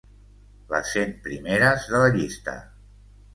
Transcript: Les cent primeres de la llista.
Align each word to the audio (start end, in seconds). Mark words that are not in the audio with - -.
Les 0.71 0.87
cent 0.93 1.13
primeres 1.27 1.85
de 1.93 2.01
la 2.05 2.09
llista. 2.17 2.57